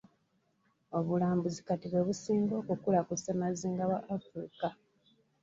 [0.97, 4.67] Obulambuzi kati bwe businga okukula ku ssemazinga wa Africa.